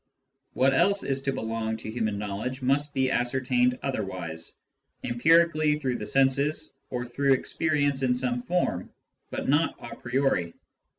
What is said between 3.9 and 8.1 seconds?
wise— empirically, through the senses or through experience